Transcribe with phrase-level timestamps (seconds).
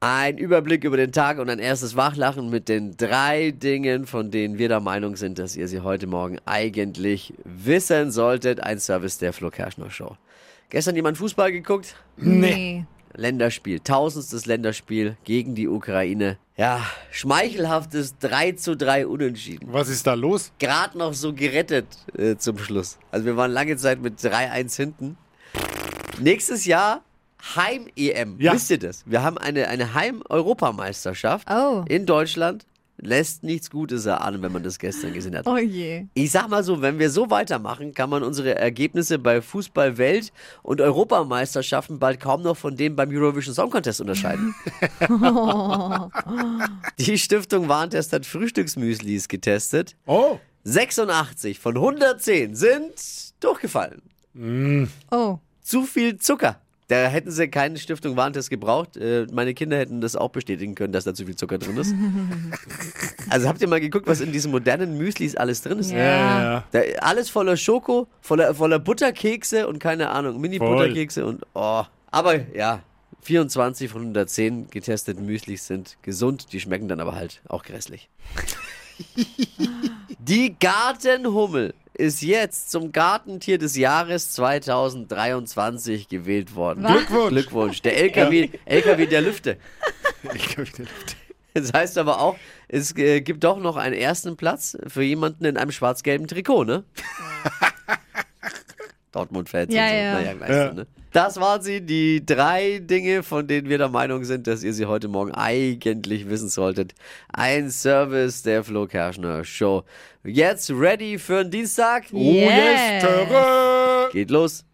[0.00, 4.56] Ein Überblick über den Tag und ein erstes Wachlachen mit den drei Dingen, von denen
[4.56, 8.62] wir der Meinung sind, dass ihr sie heute Morgen eigentlich wissen solltet.
[8.62, 10.16] Ein Service der Flo Kerschner Show.
[10.70, 11.96] Gestern jemand Fußball geguckt?
[12.16, 12.84] Nee.
[13.14, 16.38] Länderspiel, tausendstes Länderspiel gegen die Ukraine.
[16.56, 16.80] Ja,
[17.10, 19.72] schmeichelhaftes 3 zu 3 Unentschieden.
[19.72, 20.52] Was ist da los?
[20.60, 21.86] Gerade noch so gerettet
[22.16, 22.98] äh, zum Schluss.
[23.10, 25.16] Also wir waren lange Zeit mit 3-1 hinten.
[26.20, 27.02] Nächstes Jahr
[27.56, 28.36] Heim-EM.
[28.40, 28.52] Ja.
[28.54, 29.02] Wisst ihr das?
[29.06, 31.84] Wir haben eine, eine Heim-Europameisterschaft Oh.
[31.88, 32.66] in Deutschland.
[33.00, 35.46] Lässt nichts Gutes erahnen, wenn man das gestern gesehen hat.
[35.46, 36.06] Oh je.
[36.14, 40.32] Ich sag mal so, wenn wir so weitermachen, kann man unsere Ergebnisse bei Fußball-Welt-
[40.64, 44.52] und Europameisterschaften bald kaum noch von dem beim Eurovision Song Contest unterscheiden.
[46.98, 49.94] Die Stiftung Warentest hat Frühstücksmüslis getestet.
[50.06, 50.40] Oh.
[50.64, 52.94] 86 von 110 sind
[53.40, 54.02] durchgefallen.
[55.12, 55.38] Oh.
[55.62, 56.60] Zu viel Zucker.
[56.88, 58.96] Da hätten sie keine Stiftung Warentest gebraucht.
[58.96, 61.94] Äh, Meine Kinder hätten das auch bestätigen können, dass da zu viel Zucker drin ist.
[63.30, 65.90] also habt ihr mal geguckt, was in diesen modernen Müslis alles drin ist?
[65.90, 65.98] Ja.
[65.98, 66.64] Ja, ja.
[66.72, 71.84] Da, alles voller Schoko, voller, voller Butterkekse und keine Ahnung, Mini-Butterkekse und oh.
[72.10, 72.82] Aber ja,
[73.20, 78.08] 24 von 110 getesteten Müslis sind gesund, die schmecken dann aber halt auch grässlich.
[80.18, 86.84] die Gartenhummel ist jetzt zum Gartentier des Jahres 2023 gewählt worden.
[86.84, 86.92] Was?
[86.92, 87.28] Glückwunsch.
[87.28, 87.82] Glückwunsch.
[87.82, 89.58] Der LKW, LKW der Lüfte.
[90.34, 91.16] Ich den Luft.
[91.54, 92.36] Das heißt aber auch,
[92.68, 96.84] es äh, gibt doch noch einen ersten Platz für jemanden in einem schwarz-gelben Trikot, ne?
[99.18, 99.94] Dortmund-Fans Ja, und so.
[99.96, 100.14] ja.
[100.14, 100.68] Naja, weißt Ja.
[100.68, 100.86] du, ne?
[101.10, 104.84] Das waren sie, die drei Dinge, von denen wir der Meinung sind, dass ihr sie
[104.86, 106.94] heute Morgen eigentlich wissen solltet.
[107.32, 109.84] Ein Service der Flo Kerschner Show.
[110.22, 112.04] Jetzt ready für den Dienstag?
[112.12, 114.10] Oh, yes, Töre.
[114.12, 114.64] Geht los.